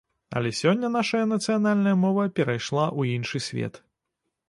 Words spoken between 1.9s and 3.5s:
мова перайшла ў іншы